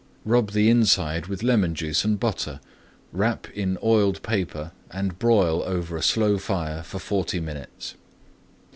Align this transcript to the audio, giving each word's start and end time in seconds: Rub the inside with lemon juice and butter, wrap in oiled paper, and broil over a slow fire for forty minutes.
Rub 0.25 0.53
the 0.53 0.67
inside 0.67 1.27
with 1.27 1.43
lemon 1.43 1.75
juice 1.75 2.03
and 2.03 2.19
butter, 2.19 2.59
wrap 3.11 3.47
in 3.51 3.77
oiled 3.83 4.23
paper, 4.23 4.71
and 4.89 5.19
broil 5.19 5.61
over 5.61 5.95
a 5.95 6.01
slow 6.01 6.39
fire 6.39 6.81
for 6.81 6.97
forty 6.97 7.39
minutes. 7.39 7.93